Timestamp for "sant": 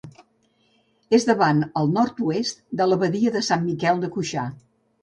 3.51-3.65